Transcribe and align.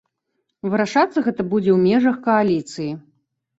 Вырашацца 0.73 1.23
гэта 1.27 1.45
будзе 1.53 1.71
ў 1.75 1.79
межах 1.93 2.19
кааліцыі. 2.27 2.91